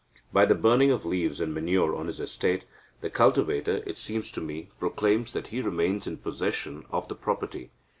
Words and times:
By 0.33 0.45
the 0.45 0.55
burning 0.55 0.89
of 0.89 1.05
leaves 1.05 1.39
and 1.39 1.53
manure 1.53 1.95
on 1.95 2.07
his 2.07 2.19
estate, 2.19 2.65
the 3.01 3.09
cultivator, 3.11 3.83
it 3.85 3.99
seems 3.99 4.31
to 4.31 4.41
me, 4.41 4.69
proclaims 4.79 5.31
that 5.33 5.49
he 5.49 5.61
remains 5.61 6.07
in 6.07 6.17
possession 6.17 6.85
of 6.89 7.07
the 7.07 7.13
property. 7.13 7.69